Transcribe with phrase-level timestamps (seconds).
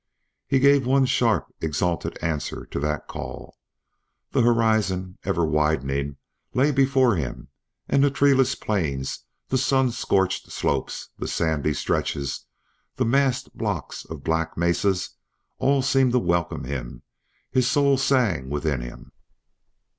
[0.47, 3.59] He gave one sharp exultant answer to that call.
[4.31, 6.17] The horizon, ever widening,
[6.55, 7.49] lay before him,
[7.87, 9.19] and the treeless plains,
[9.49, 12.45] the sun scorched slopes, the sandy stretches,
[12.95, 15.11] the massed blocks of black mesas,
[15.59, 17.03] all seemed to welcome him;
[17.51, 19.11] his soul sang within him.